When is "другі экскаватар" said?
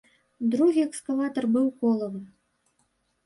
0.53-1.47